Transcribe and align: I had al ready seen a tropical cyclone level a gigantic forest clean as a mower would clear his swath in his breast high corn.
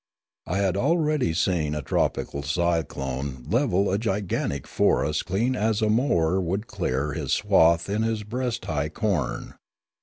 I 0.47 0.57
had 0.57 0.75
al 0.77 0.97
ready 0.97 1.31
seen 1.31 1.75
a 1.75 1.83
tropical 1.83 2.41
cyclone 2.41 3.43
level 3.47 3.91
a 3.91 3.99
gigantic 3.99 4.65
forest 4.65 5.27
clean 5.27 5.55
as 5.55 5.79
a 5.83 5.89
mower 5.91 6.41
would 6.41 6.65
clear 6.65 7.13
his 7.13 7.33
swath 7.33 7.87
in 7.87 8.01
his 8.01 8.23
breast 8.23 8.65
high 8.65 8.89
corn. 8.89 9.53